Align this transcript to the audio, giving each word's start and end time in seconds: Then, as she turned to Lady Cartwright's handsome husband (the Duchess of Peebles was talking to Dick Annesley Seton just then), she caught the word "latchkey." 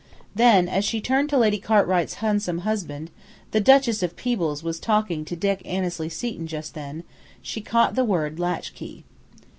Then, 0.33 0.67
as 0.67 0.83
she 0.83 0.99
turned 0.99 1.29
to 1.29 1.37
Lady 1.37 1.59
Cartwright's 1.59 2.15
handsome 2.15 2.61
husband 2.65 3.11
(the 3.51 3.59
Duchess 3.61 4.01
of 4.01 4.15
Peebles 4.15 4.63
was 4.63 4.79
talking 4.79 5.23
to 5.25 5.35
Dick 5.35 5.61
Annesley 5.63 6.09
Seton 6.09 6.47
just 6.47 6.73
then), 6.73 7.03
she 7.43 7.61
caught 7.61 7.93
the 7.93 8.03
word 8.03 8.39
"latchkey." 8.39 9.03